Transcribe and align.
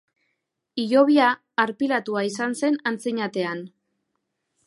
Hilobia, 0.83 1.27
arpilatua 1.65 2.25
izan 2.29 2.57
zen 2.61 2.81
antzinatean. 2.93 3.65